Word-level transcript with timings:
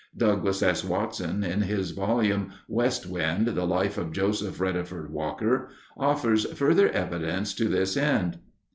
Douglas 0.17 0.63
S. 0.63 0.83
Watson, 0.83 1.43
in 1.43 1.61
his 1.61 1.91
volume, 1.91 2.53
West 2.67 3.05
Wind: 3.05 3.49
The 3.49 3.65
Life 3.67 3.99
of 3.99 4.11
Joseph 4.11 4.57
Reddeford 4.59 5.11
Walker, 5.11 5.69
offers 5.95 6.51
further 6.53 6.89
evidence 6.89 7.53
to 7.53 7.65
this 7.65 7.95
end. 7.95 8.39